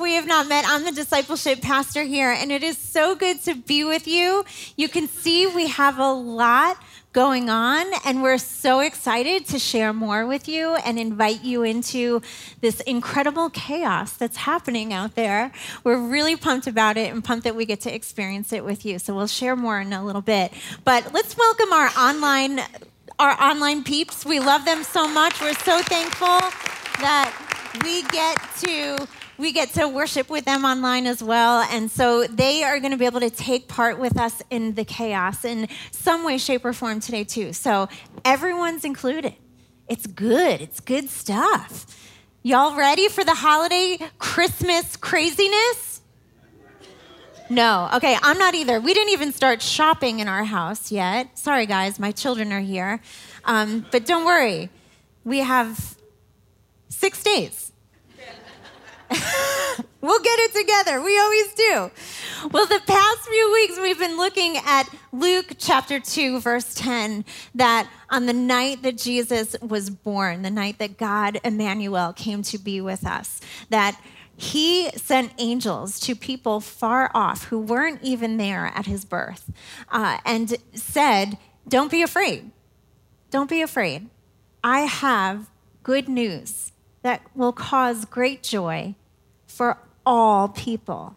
[0.00, 3.54] we have not met, I'm the discipleship pastor here, and it is so good to
[3.54, 4.44] be with you.
[4.76, 9.92] You can see we have a lot going on, and we're so excited to share
[9.92, 12.22] more with you and invite you into
[12.60, 15.52] this incredible chaos that's happening out there.
[15.84, 18.98] We're really pumped about it and pumped that we get to experience it with you.
[18.98, 20.52] So we'll share more in a little bit.
[20.84, 22.60] But let's welcome our online
[23.18, 24.24] our online peeps.
[24.24, 25.42] We love them so much.
[25.42, 26.38] We're so thankful
[27.00, 27.30] that
[27.84, 29.06] we get to
[29.40, 31.62] we get to worship with them online as well.
[31.70, 34.84] And so they are going to be able to take part with us in the
[34.84, 37.52] chaos in some way, shape, or form today, too.
[37.52, 37.88] So
[38.24, 39.34] everyone's included.
[39.88, 41.86] It's good, it's good stuff.
[42.42, 46.00] Y'all ready for the holiday Christmas craziness?
[47.48, 47.90] No.
[47.94, 48.80] Okay, I'm not either.
[48.80, 51.36] We didn't even start shopping in our house yet.
[51.36, 53.00] Sorry, guys, my children are here.
[53.44, 54.70] Um, but don't worry,
[55.24, 55.96] we have
[56.88, 57.69] six days
[60.00, 61.00] we'll get it together.
[61.00, 61.90] We always do.
[62.52, 67.90] Well, the past few weeks we've been looking at Luke chapter 2, verse 10, that
[68.08, 72.80] on the night that Jesus was born, the night that God, Emmanuel, came to be
[72.80, 74.00] with us, that
[74.36, 79.52] he sent angels to people far off who weren't even there at his birth
[79.90, 81.36] uh, and said,
[81.68, 82.50] Don't be afraid.
[83.30, 84.08] Don't be afraid.
[84.64, 85.50] I have
[85.82, 86.72] good news
[87.02, 88.94] that will cause great joy
[89.60, 91.14] for all people.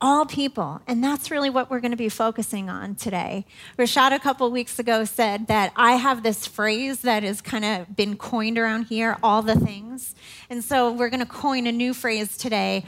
[0.00, 0.80] All people.
[0.88, 3.46] And that's really what we're going to be focusing on today.
[3.78, 7.94] Rashad a couple weeks ago said that I have this phrase that has kind of
[7.94, 10.16] been coined around here all the things.
[10.50, 12.84] And so we're going to coin a new phrase today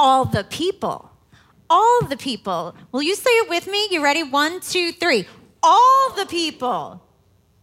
[0.00, 1.12] all the people.
[1.70, 2.74] All the people.
[2.90, 3.86] Will you say it with me?
[3.92, 4.24] You ready?
[4.24, 5.28] One, two, three.
[5.62, 7.00] All the people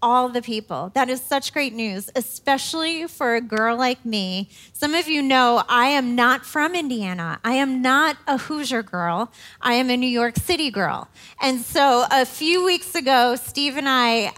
[0.02, 0.92] all the people.
[0.94, 4.50] That is such great news, especially for a girl like me.
[4.74, 7.40] Some of you know I am not from Indiana.
[7.44, 9.32] I am not a Hoosier girl.
[9.62, 11.10] I am a New York City girl.
[11.42, 14.32] And so a few weeks ago, Steve and I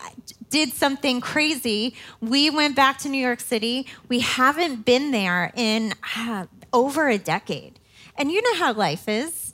[0.50, 1.96] did something crazy.
[2.20, 3.88] We went back to New York City.
[4.10, 7.80] We haven't been there in uh, over a decade.
[8.18, 9.51] And you know how life is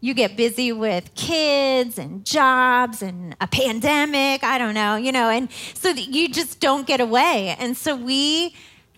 [0.00, 5.28] you get busy with kids and jobs and a pandemic, I don't know, you know,
[5.28, 7.56] and so you just don't get away.
[7.58, 8.54] And so we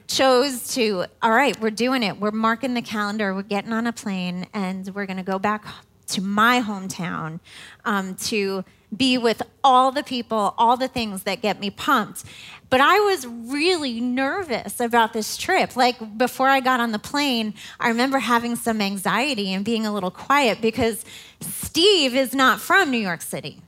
[0.07, 2.19] chose to, all right, we're doing it.
[2.19, 5.65] We're marking the calendar, we're getting on a plane, and we're going to go back
[6.09, 7.41] to my hometown
[7.85, 12.25] um, to be with all the people, all the things that get me pumped.
[12.71, 15.75] But I was really nervous about this trip.
[15.75, 19.93] Like before I got on the plane, I remember having some anxiety and being a
[19.93, 21.05] little quiet because
[21.41, 23.61] Steve is not from New York City.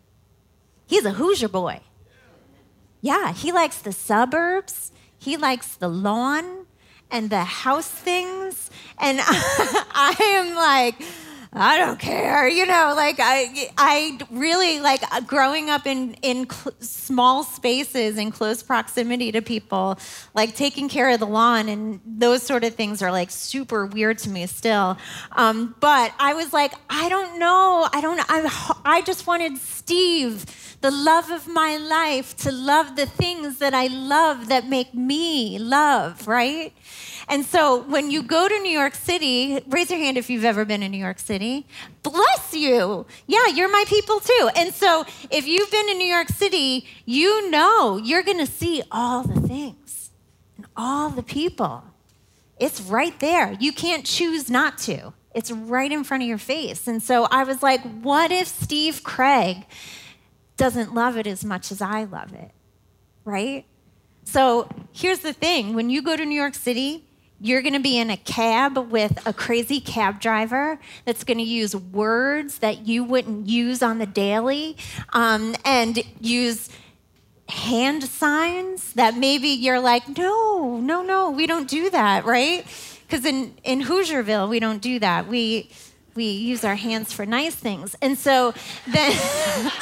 [0.86, 1.80] He's a Hoosier boy.
[3.00, 6.66] Yeah, he likes the suburbs, he likes the lawn
[7.10, 8.70] and the house things.
[8.98, 10.94] And I am like,
[11.54, 16.48] I don't care, you know, like I, I really like uh, growing up in, in
[16.48, 19.98] cl- small spaces in close proximity to people,
[20.32, 24.16] like taking care of the lawn and those sort of things are like super weird
[24.20, 24.96] to me still.
[25.32, 27.86] Um, but I was like, I don't know.
[27.92, 30.46] I don't, I, I just wanted Steve,
[30.80, 35.58] the love of my life, to love the things that I love that make me
[35.58, 36.72] love, right?
[37.32, 40.66] And so when you go to New York City, raise your hand if you've ever
[40.66, 41.66] been in New York City.
[42.02, 43.06] Bless you.
[43.26, 44.50] Yeah, you're my people too.
[44.54, 48.82] And so if you've been in New York City, you know you're going to see
[48.92, 50.10] all the things
[50.58, 51.82] and all the people.
[52.58, 53.56] It's right there.
[53.58, 55.14] You can't choose not to.
[55.34, 56.86] It's right in front of your face.
[56.86, 59.64] And so I was like, what if Steve Craig
[60.58, 62.50] doesn't love it as much as I love it?
[63.24, 63.64] Right?
[64.24, 67.06] So here's the thing when you go to New York City,
[67.42, 71.44] you're going to be in a cab with a crazy cab driver that's going to
[71.44, 74.76] use words that you wouldn't use on the daily
[75.12, 76.70] um, and use
[77.48, 82.64] hand signs that maybe you're like, no, no, no, we don't do that, right?
[83.06, 85.26] Because in, in Hoosierville, we don't do that.
[85.26, 85.68] We,
[86.14, 87.96] we use our hands for nice things.
[88.00, 88.54] And so
[88.86, 89.12] then.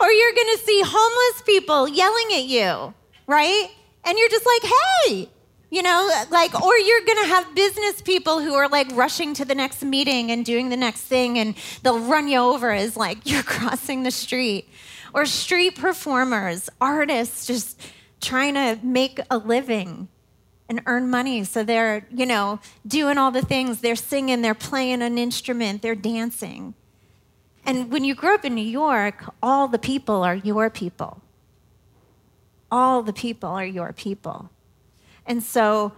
[0.00, 2.94] or you're going to see homeless people yelling at you,
[3.28, 3.68] right?
[4.04, 4.72] And you're just like,
[5.06, 5.28] hey,
[5.74, 9.44] you know, like, or you're going to have business people who are like rushing to
[9.44, 13.18] the next meeting and doing the next thing, and they'll run you over as like
[13.24, 14.68] you're crossing the street.
[15.12, 17.80] Or street performers, artists just
[18.20, 20.06] trying to make a living
[20.68, 21.42] and earn money.
[21.42, 23.80] So they're, you know, doing all the things.
[23.80, 26.74] They're singing, they're playing an instrument, they're dancing.
[27.66, 31.20] And when you grow up in New York, all the people are your people.
[32.70, 34.50] All the people are your people.
[35.26, 35.92] And so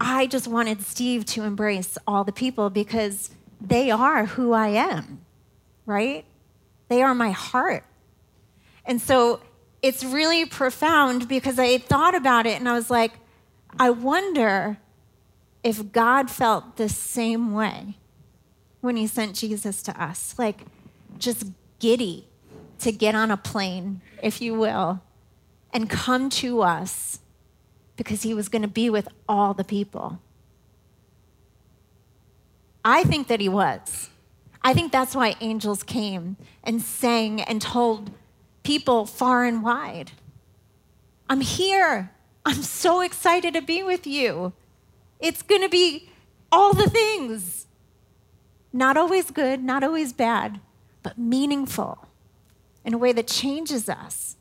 [0.00, 5.24] I just wanted Steve to embrace all the people because they are who I am,
[5.86, 6.24] right?
[6.88, 7.84] They are my heart.
[8.84, 9.40] And so
[9.80, 13.12] it's really profound because I thought about it and I was like,
[13.78, 14.78] I wonder
[15.62, 17.96] if God felt the same way
[18.80, 20.34] when he sent Jesus to us.
[20.38, 20.62] Like,
[21.18, 21.46] just
[21.78, 22.26] giddy
[22.80, 25.00] to get on a plane, if you will,
[25.72, 27.20] and come to us
[27.96, 30.20] because he was going to be with all the people.
[32.84, 34.10] I think that he was.
[34.62, 38.10] I think that's why angels came and sang and told
[38.62, 40.12] people far and wide
[41.32, 42.10] I'm here.
[42.44, 44.52] I'm so excited to be with you.
[45.18, 46.10] It's going to be
[46.50, 47.66] all the things.
[48.70, 50.60] Not always good, not always bad,
[51.02, 52.06] but meaningful
[52.84, 54.36] in a way that changes us.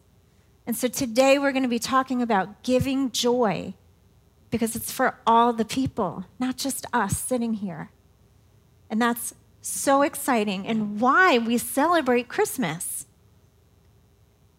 [0.65, 3.73] And so today we're going to be talking about giving joy
[4.49, 7.89] because it's for all the people, not just us sitting here.
[8.89, 13.05] And that's so exciting and why we celebrate Christmas.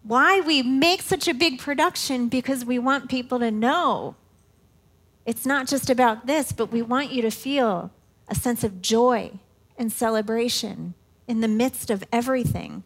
[0.02, 4.16] Why we make such a big production because we want people to know
[5.24, 7.92] it's not just about this, but we want you to feel
[8.28, 9.30] a sense of joy
[9.78, 10.94] and celebration
[11.28, 12.82] in the midst of everything.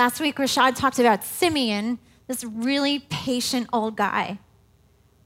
[0.00, 4.38] Last week, Rashad talked about Simeon, this really patient old guy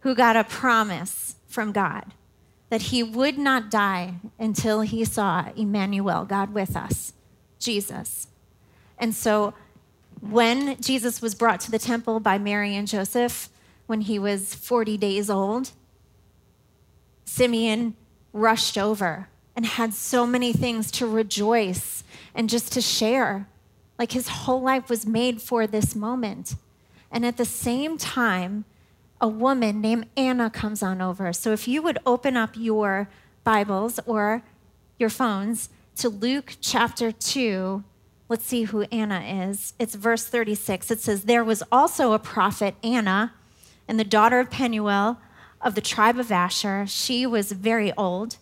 [0.00, 2.06] who got a promise from God
[2.70, 7.12] that he would not die until he saw Emmanuel, God with us,
[7.60, 8.26] Jesus.
[8.98, 9.54] And so
[10.20, 13.50] when Jesus was brought to the temple by Mary and Joseph,
[13.86, 15.70] when he was 40 days old,
[17.24, 17.94] Simeon
[18.32, 22.02] rushed over and had so many things to rejoice
[22.34, 23.46] and just to share.
[23.98, 26.56] Like his whole life was made for this moment.
[27.10, 28.64] And at the same time,
[29.20, 31.32] a woman named Anna comes on over.
[31.32, 33.08] So if you would open up your
[33.44, 34.42] Bibles or
[34.98, 37.84] your phones to Luke chapter 2,
[38.28, 39.74] let's see who Anna is.
[39.78, 40.90] It's verse 36.
[40.90, 43.32] It says, There was also a prophet, Anna,
[43.86, 45.20] and the daughter of Penuel
[45.60, 46.84] of the tribe of Asher.
[46.86, 48.36] She was very old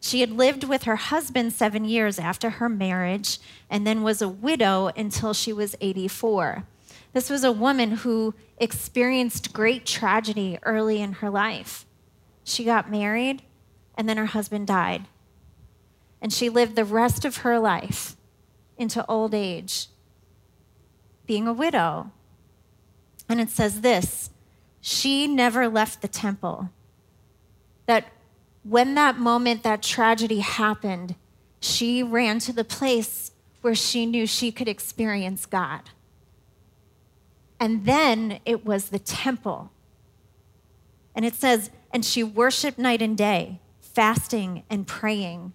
[0.00, 3.38] she had lived with her husband seven years after her marriage
[3.68, 6.64] and then was a widow until she was 84.
[7.12, 11.86] This was a woman who experienced great tragedy early in her life.
[12.44, 13.42] She got married
[13.96, 15.06] and then her husband died.
[16.20, 18.16] And she lived the rest of her life
[18.78, 19.88] into old age
[21.26, 22.12] being a widow.
[23.28, 24.30] And it says this
[24.80, 26.70] she never left the temple.
[27.86, 28.06] That
[28.68, 31.14] when that moment, that tragedy happened,
[31.60, 33.30] she ran to the place
[33.60, 35.82] where she knew she could experience God.
[37.60, 39.70] And then it was the temple.
[41.14, 45.52] And it says, and she worshiped night and day, fasting and praying.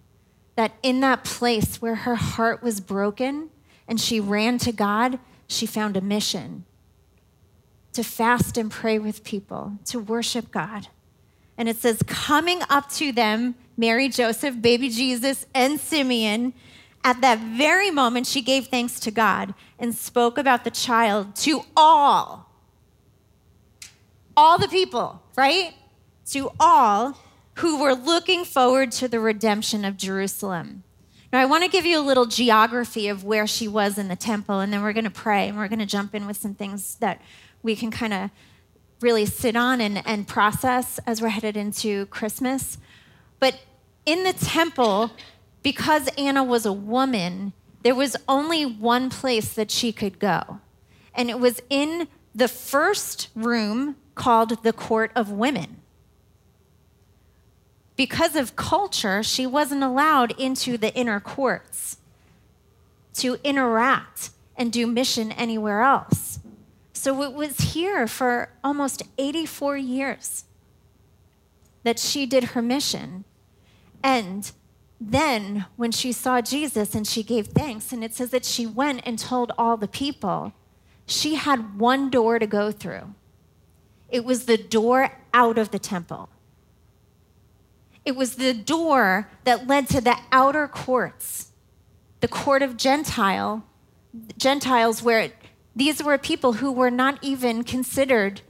[0.56, 3.50] That in that place where her heart was broken
[3.86, 6.64] and she ran to God, she found a mission
[7.92, 10.88] to fast and pray with people, to worship God.
[11.62, 16.54] And it says, coming up to them, Mary, Joseph, baby Jesus, and Simeon,
[17.04, 21.60] at that very moment, she gave thanks to God and spoke about the child to
[21.76, 22.50] all.
[24.36, 25.74] All the people, right?
[26.32, 27.16] To all
[27.58, 30.82] who were looking forward to the redemption of Jerusalem.
[31.32, 34.16] Now, I want to give you a little geography of where she was in the
[34.16, 36.54] temple, and then we're going to pray and we're going to jump in with some
[36.54, 37.22] things that
[37.62, 38.30] we can kind of
[39.02, 42.78] really sit on and, and process as we're headed into Christmas.
[43.38, 43.60] But
[44.06, 45.10] in the temple,
[45.62, 50.60] because Anna was a woman, there was only one place that she could go.
[51.14, 55.76] And it was in the first room called the Court of Women.
[57.96, 61.98] Because of culture, she wasn't allowed into the inner courts
[63.14, 66.38] to interact and do mission anywhere else.
[67.02, 70.44] So it was here for almost 84 years
[71.82, 73.24] that she did her mission.
[74.04, 74.52] And
[75.00, 79.00] then when she saw Jesus and she gave thanks, and it says that she went
[79.04, 80.52] and told all the people,
[81.04, 83.12] she had one door to go through.
[84.08, 86.28] It was the door out of the temple.
[88.04, 91.50] It was the door that led to the outer courts,
[92.20, 93.64] the court of Gentile,
[94.38, 95.32] Gentiles, where
[95.74, 98.42] these were people who were not even considered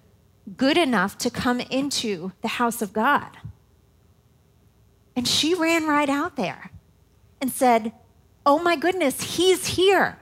[0.57, 3.37] good enough to come into the house of God.
[5.15, 6.71] And she ran right out there
[7.41, 7.93] and said,
[8.45, 10.19] Oh my goodness, he's here.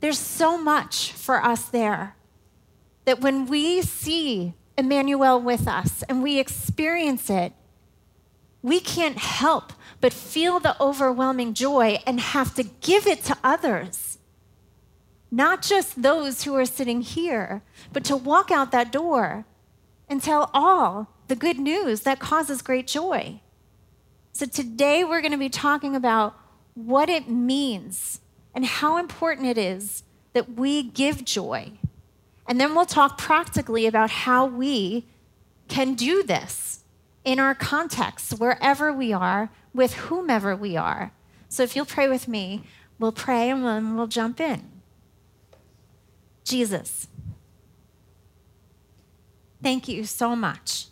[0.00, 2.14] There's so much for us there
[3.06, 7.52] that when we see Emmanuel with us and we experience it,
[8.60, 14.13] we can't help but feel the overwhelming joy and have to give it to others.
[15.34, 19.44] Not just those who are sitting here, but to walk out that door
[20.08, 23.40] and tell all the good news that causes great joy.
[24.32, 26.36] So today we're going to be talking about
[26.74, 28.20] what it means
[28.54, 31.72] and how important it is that we give joy.
[32.46, 35.04] And then we'll talk practically about how we
[35.66, 36.84] can do this
[37.24, 41.10] in our context, wherever we are, with whomever we are.
[41.48, 42.62] So if you'll pray with me,
[43.00, 44.73] we'll pray and then we'll jump in.
[46.44, 47.08] Jesus,
[49.62, 50.86] thank you so much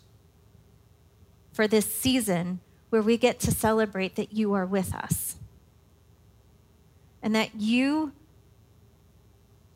[1.53, 5.35] for this season where we get to celebrate that you are with us
[7.21, 8.11] and that you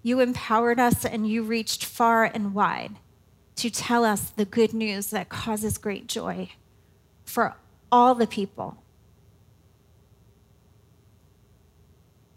[0.04, 2.96] you empowered us and you reached far and wide
[3.56, 6.50] to tell us the good news that causes great joy
[7.26, 7.56] for
[7.92, 8.78] all the people.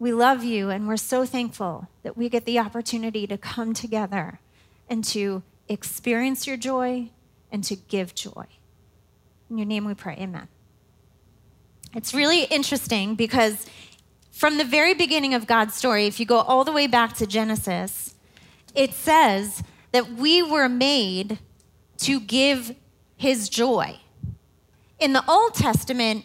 [0.01, 4.41] We love you and we're so thankful that we get the opportunity to come together
[4.89, 7.11] and to experience your joy
[7.53, 8.47] and to give joy.
[9.51, 10.49] In your name we pray, amen.
[11.95, 13.67] It's really interesting because
[14.31, 17.27] from the very beginning of God's story, if you go all the way back to
[17.27, 18.15] Genesis,
[18.75, 21.41] it says that we were made
[21.99, 22.75] to give
[23.19, 23.99] his joy.
[24.99, 26.25] In the Old Testament,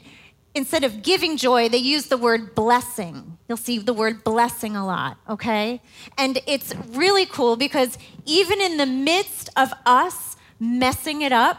[0.56, 3.38] instead of giving joy, they use the word blessing.
[3.48, 5.82] You'll see the word blessing a lot, okay?
[6.18, 11.58] And it's really cool because even in the midst of us messing it up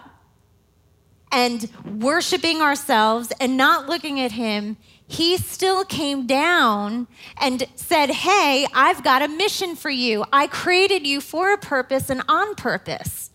[1.30, 7.06] and worshiping ourselves and not looking at him, he still came down
[7.40, 10.24] and said, Hey, I've got a mission for you.
[10.32, 13.30] I created you for a purpose and on purpose.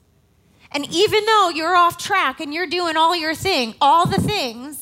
[0.72, 4.81] And even though you're off track and you're doing all your thing, all the things,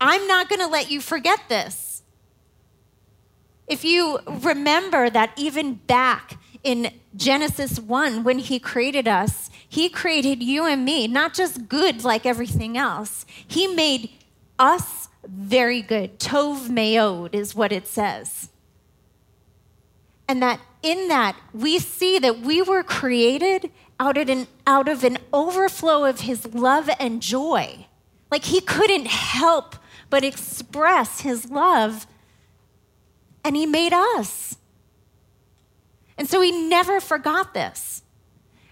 [0.00, 2.02] I'm not going to let you forget this.
[3.66, 10.42] If you remember that even back in Genesis 1, when he created us, he created
[10.42, 13.24] you and me, not just good like everything else.
[13.46, 14.10] He made
[14.58, 16.18] us very good.
[16.18, 18.48] Tov meod is what it says.
[20.26, 25.04] And that in that, we see that we were created out of an, out of
[25.04, 27.86] an overflow of his love and joy.
[28.30, 29.76] Like he couldn't help
[30.10, 32.06] but express his love,
[33.44, 34.56] and he made us.
[36.18, 38.02] And so he never forgot this.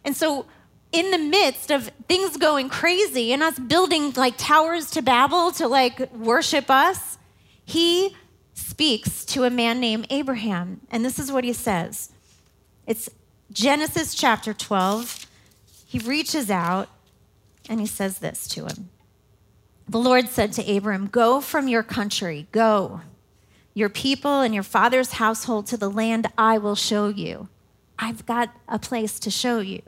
[0.05, 0.47] And so
[0.93, 5.69] in the midst of things going crazy and us building like towers to Babel to
[5.69, 7.19] like worship us,
[7.65, 8.17] he
[8.55, 10.81] speaks to a man named Abraham.
[10.91, 12.11] And this is what he says
[12.87, 13.09] it's
[13.53, 15.27] Genesis chapter 12.
[15.87, 16.89] He reaches out
[17.69, 18.91] and he says this to him
[19.89, 23.01] The Lord said to Abram, Go from your country, go,
[23.73, 27.49] your people and your father's household to the land I will show you.
[27.99, 29.81] I've got a place to show you.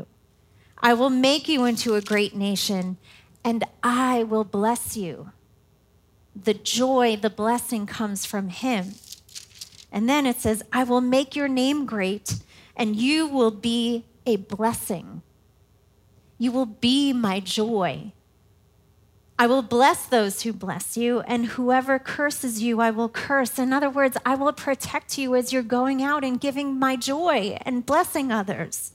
[0.79, 2.97] I will make you into a great nation,
[3.45, 5.33] and I will bless you.
[6.35, 8.95] The joy, the blessing comes from him.
[9.93, 12.37] And then it says, I will make your name great,
[12.75, 15.21] and you will be a blessing.
[16.39, 18.13] You will be my joy.
[19.41, 23.59] I will bless those who bless you, and whoever curses you, I will curse.
[23.59, 27.57] In other words, I will protect you as you're going out and giving my joy
[27.63, 28.93] and blessing others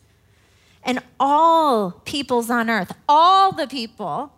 [0.84, 4.34] and all peoples on earth, all the people,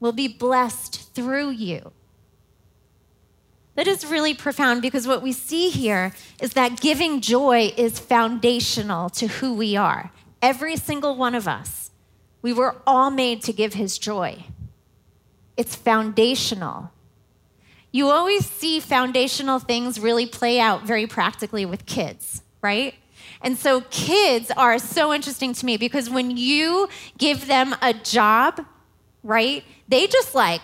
[0.00, 1.92] will be blessed through you.
[3.76, 9.08] That is really profound because what we see here is that giving joy is foundational
[9.10, 10.10] to who we are.
[10.42, 11.92] Every single one of us,
[12.42, 14.46] we were all made to give his joy.
[15.60, 16.90] It's foundational.
[17.92, 22.94] You always see foundational things really play out very practically with kids, right?
[23.42, 26.88] And so kids are so interesting to me because when you
[27.18, 28.64] give them a job,
[29.22, 30.62] right, they just like,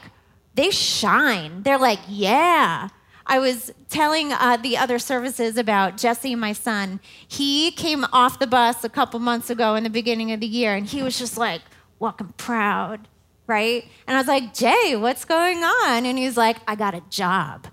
[0.55, 1.63] they shine.
[1.63, 2.89] They're like, yeah.
[3.27, 7.01] I was telling uh, the other services about Jesse, my son.
[7.29, 10.75] He came off the bus a couple months ago in the beginning of the year,
[10.75, 11.61] and he was just like
[11.99, 13.09] walking proud,
[13.47, 13.85] right?
[14.07, 16.07] And I was like, Jay, what's going on?
[16.07, 17.67] And he's like, I got a job.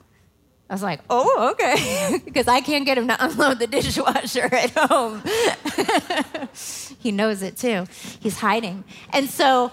[0.70, 4.72] I was like, oh, okay, because I can't get him to unload the dishwasher at
[4.72, 5.22] home.
[7.00, 7.86] he knows it too.
[8.20, 8.84] He's hiding.
[9.12, 9.72] And so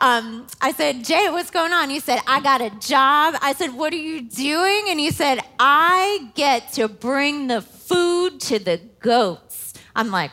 [0.00, 1.88] um, I said, Jay, what's going on?
[1.88, 3.36] He said, I got a job.
[3.40, 4.86] I said, what are you doing?
[4.88, 9.74] And he said, I get to bring the food to the goats.
[9.94, 10.32] I'm like,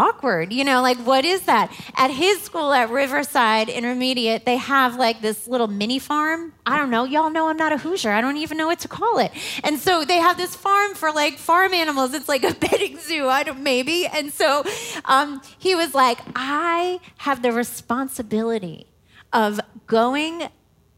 [0.00, 0.52] awkward.
[0.52, 1.70] You know, like, what is that?
[1.94, 6.54] At his school at Riverside Intermediate, they have like this little mini farm.
[6.64, 7.04] I don't know.
[7.04, 8.10] Y'all know I'm not a Hoosier.
[8.10, 9.30] I don't even know what to call it.
[9.62, 12.14] And so they have this farm for like farm animals.
[12.14, 14.06] It's like a petting zoo, I don't, maybe.
[14.06, 14.64] And so
[15.04, 18.86] um, he was like, I have the responsibility
[19.32, 20.48] of going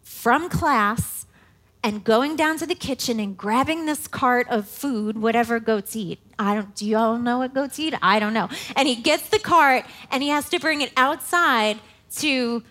[0.03, 1.22] from class
[1.85, 6.21] and going down to the kitchen and grabbing this cart of food, whatever goats eat.
[6.39, 7.95] I don't, do you all know what goats eat?
[8.01, 8.49] I don't know.
[8.77, 11.79] And he gets the cart and he has to bring it outside
[12.17, 12.63] to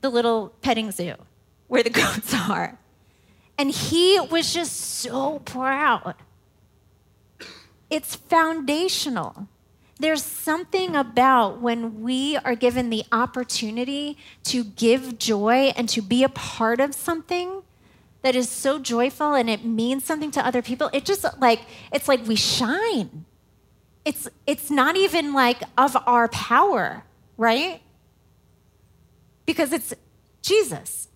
[0.00, 1.14] the little petting zoo
[1.68, 2.78] where the goats are.
[3.58, 6.14] And he was just so proud.
[7.90, 9.48] It's foundational.
[10.00, 16.24] There's something about when we are given the opportunity to give joy and to be
[16.24, 17.62] a part of something
[18.24, 21.60] that is so joyful and it means something to other people, it just like,
[21.92, 23.26] it's like we shine.
[24.06, 27.04] It's, it's not even like of our power,
[27.36, 27.82] right?
[29.44, 29.92] Because it's
[30.40, 31.08] Jesus.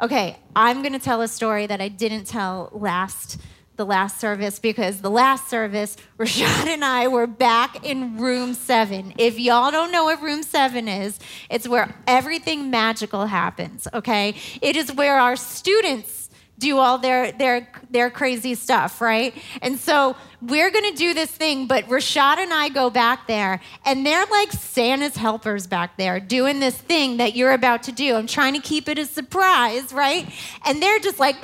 [0.00, 3.38] Okay, I'm going to tell a story that I didn't tell last
[3.82, 9.12] the last service because the last service, Rashad and I were back in room seven.
[9.18, 11.18] If y'all don't know what room seven is,
[11.50, 14.36] it's where everything magical happens, okay?
[14.60, 16.21] It is where our students
[16.62, 19.34] do all their their their crazy stuff, right?
[19.60, 24.06] And so we're gonna do this thing, but Rashad and I go back there, and
[24.06, 28.14] they're like Santa's helpers back there doing this thing that you're about to do.
[28.14, 30.32] I'm trying to keep it a surprise, right?
[30.64, 31.36] And they're just like,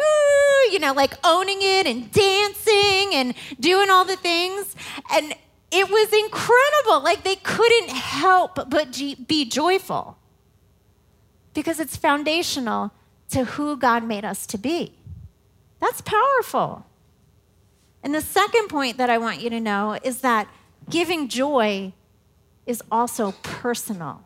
[0.71, 4.77] you know, like owning it and dancing and doing all the things.
[5.13, 5.35] And
[5.73, 7.03] it was incredible.
[7.03, 8.93] Like they couldn't help but
[9.27, 10.17] be joyful
[11.55, 12.93] because it's foundational
[13.31, 14.98] to who God made us to be.
[15.81, 16.87] That's powerful.
[18.03, 20.49] And the second point that I want you to know is that
[20.89, 21.93] giving joy
[22.67, 24.25] is also personal.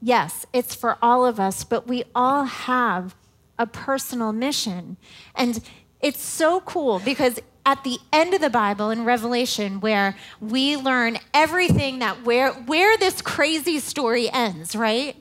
[0.00, 3.14] Yes, it's for all of us, but we all have
[3.58, 4.96] a personal mission.
[5.34, 5.60] And
[6.00, 11.18] it's so cool because at the end of the Bible in Revelation, where we learn
[11.34, 15.16] everything that where, where this crazy story ends, right?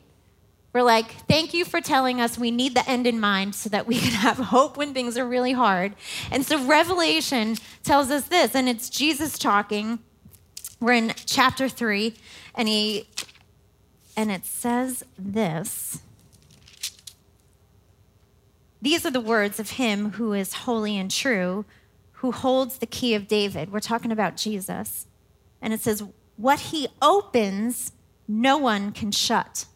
[0.76, 3.88] We're like, thank you for telling us we need the end in mind so that
[3.88, 5.96] we can have hope when things are really hard.
[6.30, 10.00] And so Revelation tells us this, and it's Jesus talking.
[10.82, 12.16] We're in chapter three,
[12.54, 13.08] and he
[14.18, 16.02] and it says this.
[18.82, 21.64] These are the words of him who is holy and true,
[22.16, 23.72] who holds the key of David.
[23.72, 25.08] We're talking about Jesus.
[25.62, 26.04] And it says,
[26.36, 27.94] What he opens,
[28.28, 29.68] no one can shut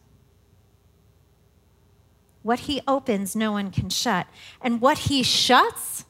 [2.42, 4.28] what he opens, no one can shut.
[4.62, 6.06] And what he shuts,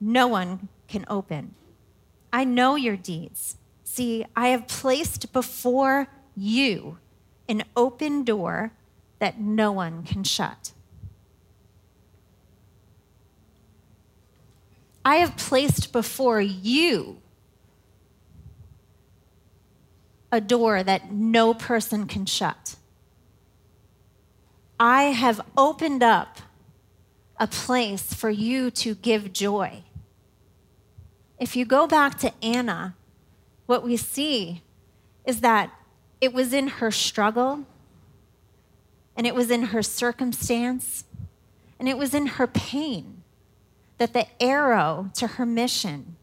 [0.00, 1.54] no one can open.
[2.32, 3.56] I know your deeds.
[3.84, 6.98] See, I have placed before you
[7.48, 8.72] an open door
[9.18, 10.72] that no one can shut.
[15.04, 17.22] I have placed before you
[20.30, 22.76] a door that no person can shut.
[24.80, 26.38] I have opened up
[27.36, 29.82] a place for you to give joy.
[31.38, 32.94] If you go back to Anna,
[33.66, 34.62] what we see
[35.24, 35.70] is that
[36.20, 37.64] it was in her struggle,
[39.16, 41.04] and it was in her circumstance,
[41.78, 43.22] and it was in her pain
[43.98, 46.16] that the arrow to her mission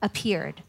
[0.00, 0.62] appeared.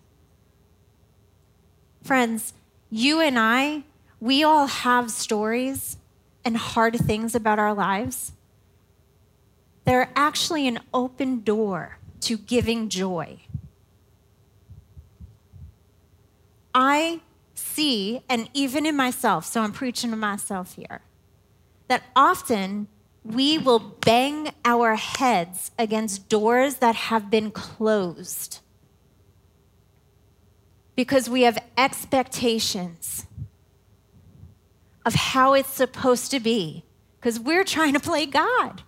[2.02, 2.54] Friends,
[2.90, 3.84] you and I,
[4.20, 5.98] we all have stories
[6.46, 8.34] and hard things about our lives,
[9.86, 13.40] they're actually an open door to giving joy.
[16.74, 17.22] I
[17.54, 21.02] see, and even in myself, so I'm preaching to myself here,
[21.88, 22.88] that often
[23.24, 28.60] we will bang our heads against doors that have been closed
[30.96, 33.26] because we have expectations
[35.06, 36.84] of how it's supposed to be
[37.20, 38.82] because we're trying to play God.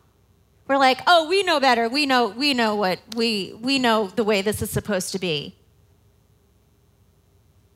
[0.67, 1.88] We're like, "Oh, we know better.
[1.88, 5.56] We know we know what we we know the way this is supposed to be."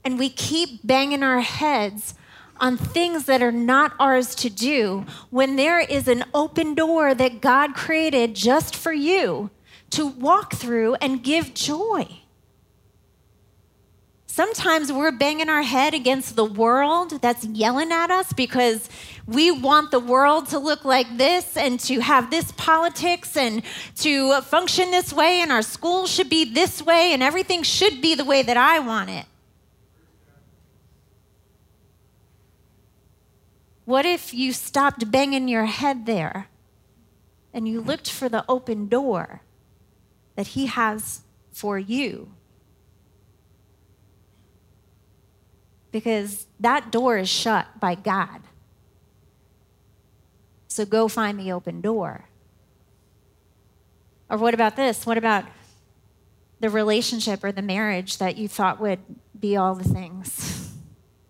[0.03, 2.15] And we keep banging our heads
[2.59, 7.41] on things that are not ours to do when there is an open door that
[7.41, 9.49] God created just for you
[9.91, 12.18] to walk through and give joy.
[14.39, 18.87] Sometimes we're banging our head against the world that's yelling at us because
[19.27, 23.61] we want the world to look like this and to have this politics and
[23.97, 28.15] to function this way, and our school should be this way, and everything should be
[28.15, 29.25] the way that I want it.
[33.83, 36.47] What if you stopped banging your head there
[37.53, 39.41] and you looked for the open door
[40.37, 42.31] that He has for you?
[45.91, 48.41] Because that door is shut by God.
[50.67, 52.25] So go find the open door.
[54.29, 55.05] Or what about this?
[55.05, 55.45] What about
[56.59, 58.99] the relationship or the marriage that you thought would
[59.37, 60.71] be all the things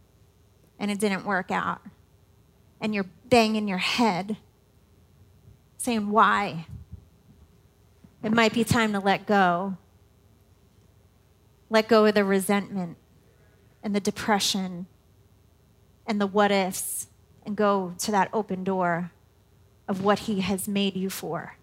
[0.79, 1.81] and it didn't work out?
[2.81, 4.37] And you're banging your head
[5.77, 6.65] saying, Why?
[8.21, 9.77] It might be time to let go.
[11.69, 12.97] Let go of the resentment
[13.83, 14.87] and the depression
[16.05, 17.07] and the what ifs
[17.45, 19.11] and go to that open door
[19.87, 21.57] of what He has made you for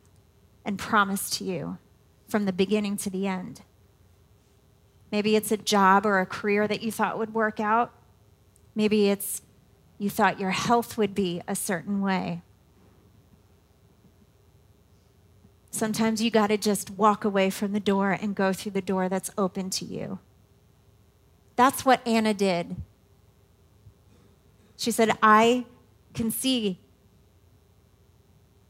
[0.64, 1.78] and promised to you
[2.28, 3.62] from the beginning to the end.
[5.12, 7.92] Maybe it's a job or a career that you thought would work out.
[8.74, 9.42] Maybe it's
[9.98, 12.42] you thought your health would be a certain way.
[15.70, 19.08] Sometimes you got to just walk away from the door and go through the door
[19.08, 20.18] that's open to you.
[21.56, 22.76] That's what Anna did.
[24.76, 25.64] She said, I
[26.14, 26.78] can see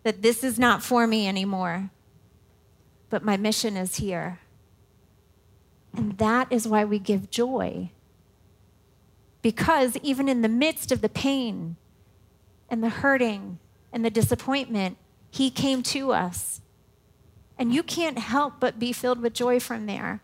[0.05, 1.90] that this is not for me anymore,
[3.11, 4.38] but my mission is here.
[5.96, 7.90] And that is why we give joy.
[9.42, 11.77] Because even in the midst of the pain
[12.68, 13.59] and the hurting
[13.92, 14.96] and the disappointment,
[15.31, 16.61] He came to us.
[17.59, 20.20] And you can't help but be filled with joy from there.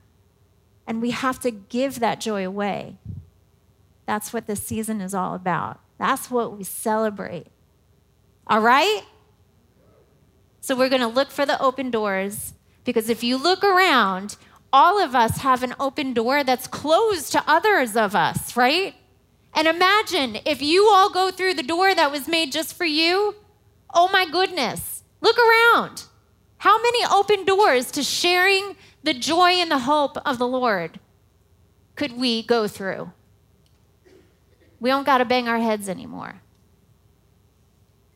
[0.87, 2.97] And we have to give that joy away.
[4.07, 5.81] That's what this season is all about.
[5.99, 7.47] That's what we celebrate.
[8.47, 9.03] All right?
[10.61, 14.37] So we're going to look for the open doors because if you look around,
[14.73, 18.95] all of us have an open door that's closed to others of us, right?
[19.55, 23.35] And imagine if you all go through the door that was made just for you.
[23.93, 25.03] Oh my goodness.
[25.21, 26.05] Look around.
[26.59, 31.01] How many open doors to sharing the joy and the hope of the Lord
[31.97, 33.13] could we go through?
[34.81, 36.41] We don't got to bang our heads anymore.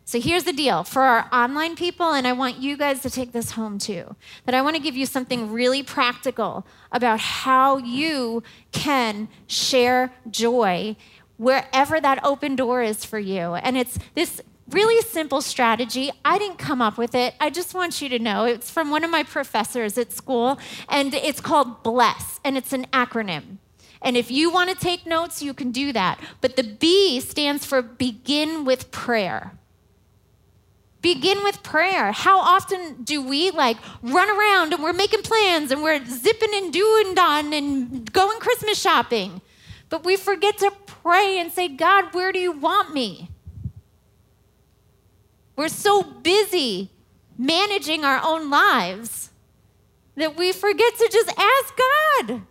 [0.04, 3.32] So here's the deal for our online people, and I want you guys to take
[3.32, 4.14] this home too.
[4.44, 10.96] That I want to give you something really practical about how you can share joy
[11.38, 13.54] wherever that open door is for you.
[13.56, 16.10] And it's this really simple strategy.
[16.24, 17.34] I didn't come up with it.
[17.40, 21.14] I just want you to know it's from one of my professors at school, and
[21.14, 23.58] it's called BLESS, and it's an acronym.
[24.02, 26.20] And if you want to take notes, you can do that.
[26.40, 29.52] But the B stands for begin with prayer.
[31.02, 32.12] Begin with prayer.
[32.12, 36.72] How often do we like run around and we're making plans and we're zipping and
[36.72, 39.40] doing done and going Christmas shopping?
[39.88, 43.30] But we forget to pray and say, God, where do you want me?
[45.56, 46.90] We're so busy
[47.38, 49.30] managing our own lives
[50.16, 52.42] that we forget to just ask God.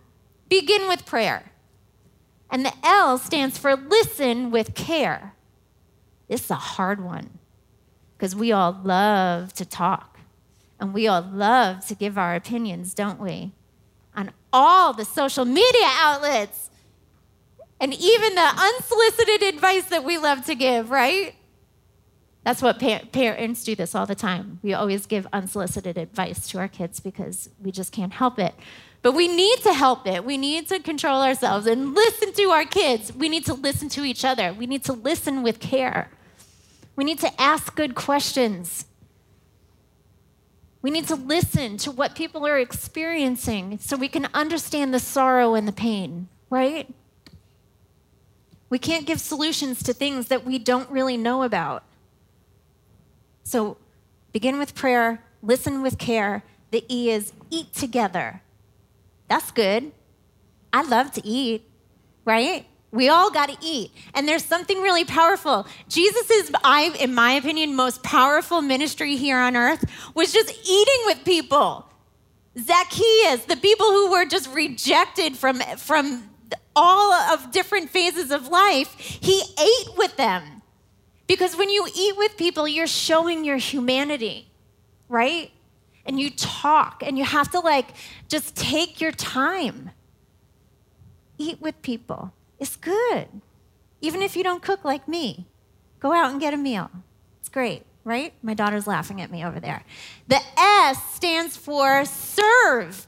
[0.49, 1.51] Begin with prayer.
[2.49, 5.33] And the L stands for listen with care.
[6.27, 7.39] This is a hard one
[8.17, 10.19] because we all love to talk
[10.79, 13.51] and we all love to give our opinions, don't we?
[14.15, 16.69] On all the social media outlets
[17.79, 21.35] and even the unsolicited advice that we love to give, right?
[22.45, 24.59] That's what pa- parents do this all the time.
[24.61, 28.53] We always give unsolicited advice to our kids because we just can't help it.
[29.01, 30.23] But we need to help it.
[30.23, 33.11] We need to control ourselves and listen to our kids.
[33.11, 34.53] We need to listen to each other.
[34.53, 36.11] We need to listen with care.
[36.95, 38.85] We need to ask good questions.
[40.83, 45.55] We need to listen to what people are experiencing so we can understand the sorrow
[45.55, 46.87] and the pain, right?
[48.69, 51.83] We can't give solutions to things that we don't really know about.
[53.45, 53.77] So
[54.33, 56.43] begin with prayer, listen with care.
[56.71, 58.41] The E is eat together.
[59.29, 59.93] That's good.
[60.73, 61.63] I love to eat,
[62.25, 62.65] right?
[62.91, 63.91] We all got to eat.
[64.13, 65.67] And there's something really powerful.
[65.87, 71.01] Jesus is, I, in my opinion, most powerful ministry here on earth was just eating
[71.05, 71.87] with people.
[72.57, 76.29] Zacchaeus, the people who were just rejected from, from
[76.75, 80.54] all of different phases of life, he ate with them.
[81.27, 84.47] Because when you eat with people, you're showing your humanity,
[85.09, 85.51] right?
[86.05, 87.87] And you talk, and you have to like
[88.27, 89.91] just take your time.
[91.37, 92.33] Eat with people.
[92.59, 93.27] It's good.
[94.01, 95.47] Even if you don't cook like me,
[95.99, 96.91] go out and get a meal.
[97.39, 98.33] It's great, right?
[98.43, 99.83] My daughter's laughing at me over there.
[100.27, 103.07] The S stands for serve.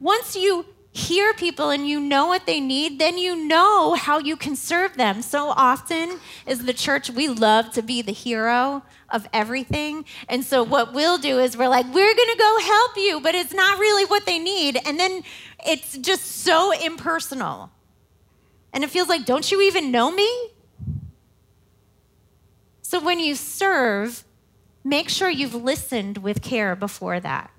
[0.00, 4.36] Once you hear people and you know what they need, then you know how you
[4.36, 5.22] can serve them.
[5.22, 10.04] So often, as the church, we love to be the hero of everything.
[10.28, 13.34] And so, what we'll do is we're like, we're going to go help you, but
[13.34, 14.78] it's not really what they need.
[14.86, 15.24] And then
[15.66, 17.70] it's just so impersonal.
[18.72, 20.50] And it feels like, don't you even know me?
[22.82, 24.22] So, when you serve,
[24.84, 27.50] make sure you've listened with care before that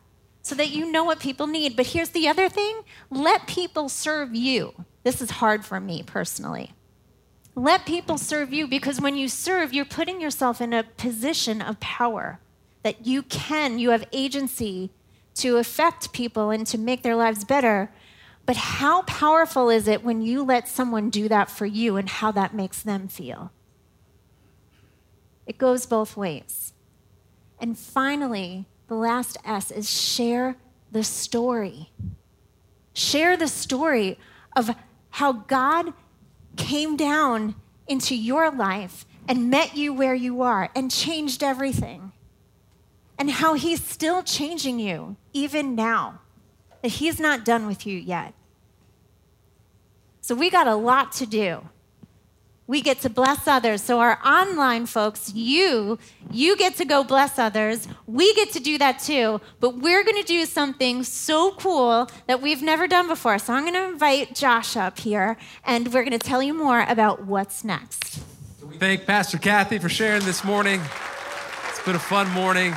[0.46, 1.76] so that you know what people need.
[1.76, 4.76] But here's the other thing let people serve you.
[5.04, 6.74] This is hard for me personally.
[7.56, 11.80] Let people serve you because when you serve, you're putting yourself in a position of
[11.80, 12.40] power
[12.84, 14.92] that you can, you have agency
[15.34, 17.90] to affect people and to make their lives better.
[18.46, 22.32] But how powerful is it when you let someone do that for you and how
[22.34, 23.52] that makes them feel?
[25.48, 26.74] It goes both ways.
[27.60, 30.56] And finally, the last S is share
[30.92, 31.92] the story.
[32.94, 34.18] Share the story
[34.56, 34.76] of
[35.10, 35.94] how God
[36.56, 37.56] came down
[37.88, 42.12] into your life and met you where you are and changed everything.
[43.18, 46.20] And how he's still changing you even now,
[46.82, 48.34] that he's not done with you yet.
[50.20, 51.70] So we got a lot to do
[52.68, 53.82] we get to bless others.
[53.82, 56.00] So our online folks, you,
[56.32, 57.88] you get to go bless others.
[58.08, 62.42] We get to do that too, but we're going to do something so cool that
[62.42, 63.38] we've never done before.
[63.40, 66.82] So I'm going to invite Josh up here and we're going to tell you more
[66.88, 68.24] about what's next.
[68.62, 70.82] We thank Pastor Kathy for sharing this morning.
[71.70, 72.74] It's been a fun morning.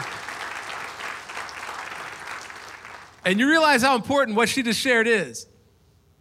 [3.25, 5.48] And you realize how important what she just shared is.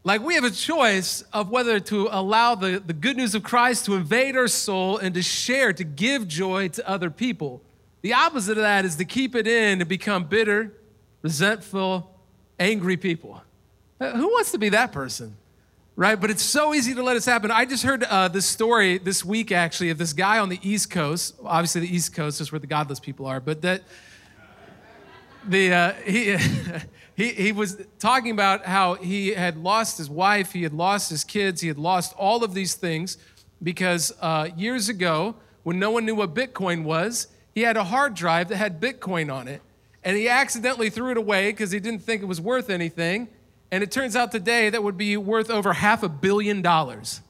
[0.08, 3.84] Like we have a choice of whether to allow the, the good news of Christ
[3.88, 7.62] to invade our soul and to share, to give joy to other people.
[8.04, 10.72] The opposite of that is to keep it in and become bitter,
[11.24, 12.10] resentful,
[12.58, 13.42] angry people.
[14.00, 15.36] Uh, who wants to be that person?
[15.98, 16.16] Right?
[16.16, 17.52] But it's so easy to let this happen.
[17.52, 20.90] I just heard uh, this story this week, actually, of this guy on the East
[20.90, 21.36] Coast.
[21.44, 23.84] Obviously, the East Coast is where the godless people are, but that
[25.46, 26.38] the uh, he
[27.18, 31.24] he, he was talking about how he had lost his wife, he had lost his
[31.24, 33.18] kids, he had lost all of these things
[33.62, 38.14] because uh, years ago, when no one knew what Bitcoin was, he had a hard
[38.14, 39.64] drive that had Bitcoin on it.
[40.04, 43.30] And he accidentally threw it away because he didn't think it was worth anything.
[43.72, 47.22] And it turns out today that would be worth over half a billion dollars.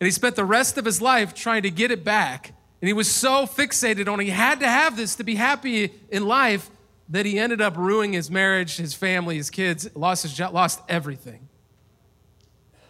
[0.00, 2.48] And he spent the rest of his life trying to get it back.
[2.80, 6.26] And he was so fixated on he had to have this to be happy in
[6.26, 6.68] life
[7.08, 11.48] that he ended up ruining his marriage, his family, his kids, lost his lost everything.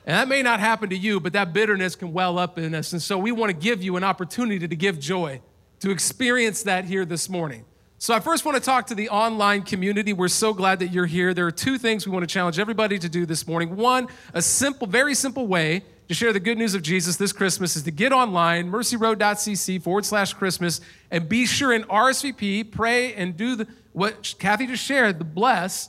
[0.05, 2.93] And that may not happen to you, but that bitterness can well up in us.
[2.93, 5.41] And so we want to give you an opportunity to give joy,
[5.81, 7.65] to experience that here this morning.
[7.99, 10.13] So I first want to talk to the online community.
[10.13, 11.35] We're so glad that you're here.
[11.35, 13.77] There are two things we want to challenge everybody to do this morning.
[13.77, 17.77] One, a simple, very simple way to share the good news of Jesus this Christmas
[17.77, 20.81] is to get online, mercyroad.cc forward slash Christmas,
[21.13, 25.89] and be sure in RSVP, pray, and do the, what Kathy just shared, the bless.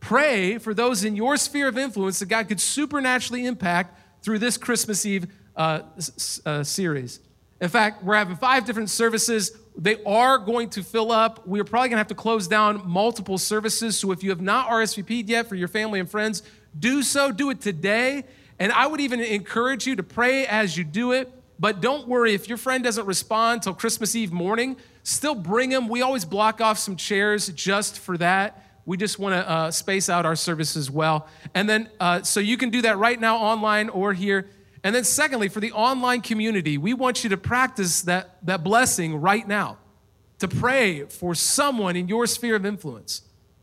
[0.00, 4.56] Pray for those in your sphere of influence that God could supernaturally impact through this
[4.56, 5.80] Christmas Eve uh,
[6.44, 7.20] uh, series.
[7.60, 9.56] In fact, we're having five different services.
[9.76, 11.46] They are going to fill up.
[11.46, 13.98] We're probably going to have to close down multiple services.
[13.98, 16.42] So if you have not RSVP'd yet for your family and friends,
[16.78, 17.32] do so.
[17.32, 18.24] Do it today.
[18.58, 21.32] And I would even encourage you to pray as you do it.
[21.58, 25.86] But don't worry if your friend doesn't respond till Christmas Eve morning, still bring them.
[25.86, 28.60] We always block off some chairs just for that.
[28.86, 31.28] We just want to uh, space out our service as well.
[31.54, 34.50] And then, uh, so you can do that right now online or here.
[34.82, 39.16] And then, secondly, for the online community, we want you to practice that, that blessing
[39.16, 39.78] right now,
[40.40, 43.22] to pray for someone in your sphere of influence.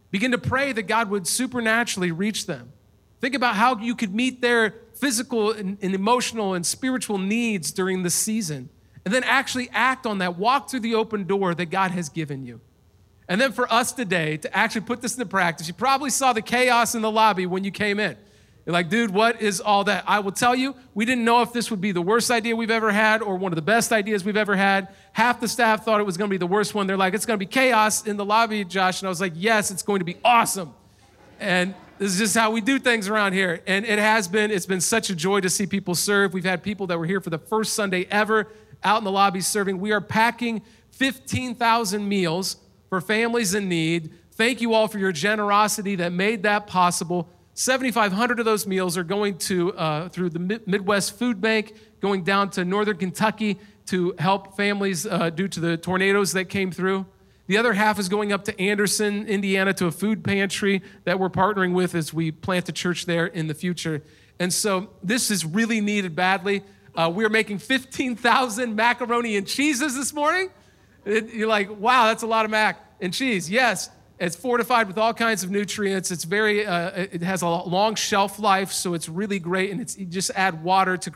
[0.10, 2.71] Begin to pray that God would supernaturally reach them.
[3.19, 8.01] Think about how you could meet their physical and, and, emotional and spiritual needs during
[8.01, 8.69] the season.
[9.06, 10.38] And then actually act on that.
[10.38, 12.62] Walk through the open door that God has given you.
[13.28, 16.42] And then for us today to actually put this into practice, you probably saw the
[16.42, 18.18] chaos in the lobby when you came in.
[18.66, 20.04] You're like, dude, what is all that?
[20.06, 22.70] I will tell you, we didn't know if this would be the worst idea we've
[22.70, 24.90] ever had or one of the best ideas we've ever had.
[25.14, 26.86] Half the staff thought it was going to be the worst one.
[26.86, 29.02] They're like, it's going to be chaos in the lobby, Josh.
[29.02, 30.76] And I was like, yes, it's going to be awesome.
[31.40, 33.64] And this is just how we do things around here.
[33.66, 36.34] And it has been, it's been such a joy to see people serve.
[36.34, 38.48] We've had people that were here for the first Sunday ever
[38.84, 39.80] out in the lobby serving.
[39.80, 42.58] We are packing 15,000 meals
[42.89, 44.12] for families in need.
[44.32, 47.30] Thank you all for your generosity that made that possible.
[47.54, 52.50] 7,500 of those meals are going to uh, through the Midwest Food Bank, going down
[52.52, 57.06] to Northern Kentucky to help families uh, due to the tornadoes that came through.
[57.48, 61.30] The other half is going up to Anderson, Indiana, to a food pantry that we're
[61.30, 64.02] partnering with as we plant a church there in the future.
[64.39, 66.63] And so this is really needed badly.
[66.95, 70.49] Uh, we're making 15,000 macaroni and cheeses this morning.
[71.06, 73.49] It, you're like, wow, that's a lot of mac and cheese.
[73.49, 76.12] Yes, it's fortified with all kinds of nutrients.
[76.12, 79.71] It's very, uh, it has a long shelf life, so it's really great.
[79.71, 81.12] And it's you just add water to,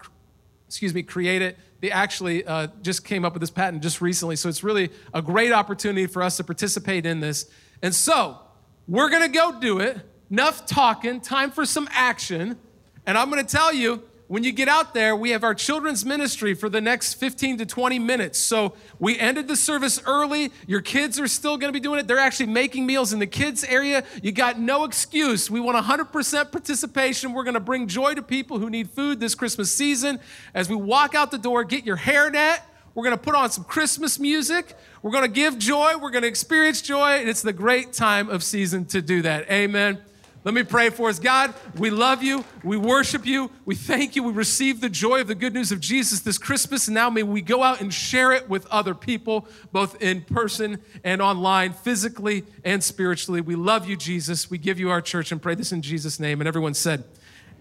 [0.68, 1.58] excuse me, create it.
[1.82, 5.22] They actually uh, just came up with this patent just recently, so it's really a
[5.22, 7.50] great opportunity for us to participate in this.
[7.82, 8.40] And so
[8.88, 10.00] we're gonna go do it.
[10.32, 11.22] Enough talking.
[11.22, 12.58] Time for some action.
[13.06, 16.56] And I'm gonna tell you when you get out there, we have our children's ministry
[16.56, 18.40] for the next 15 to 20 minutes.
[18.40, 20.52] So we ended the service early.
[20.66, 22.08] Your kids are still going to be doing it.
[22.08, 24.04] They're actually making meals in the kids' area.
[24.24, 25.52] You got no excuse.
[25.52, 27.34] We want 100% participation.
[27.34, 30.20] We're going to bring joy to people who need food this Christmas season.
[30.56, 32.66] As we walk out the door, get your hair net.
[32.96, 34.74] We're going to put on some Christmas music.
[35.04, 35.98] We're going to give joy.
[36.02, 37.20] We're going to experience joy.
[37.20, 39.52] And it's the great time of season to do that.
[39.52, 40.00] Amen.
[40.46, 41.18] Let me pray for us.
[41.18, 42.46] God, we love you.
[42.64, 43.50] We worship you.
[43.66, 44.22] We thank you.
[44.22, 46.88] We receive the joy of the good news of Jesus this Christmas.
[46.88, 50.84] And now may we go out and share it with other people, both in person
[51.04, 53.42] and online, physically and spiritually.
[53.42, 54.48] We love you, Jesus.
[54.48, 56.42] We give you our church and pray this in Jesus' name.
[56.42, 57.06] And everyone said,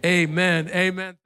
[0.04, 0.68] Amen.
[0.68, 1.23] Amen.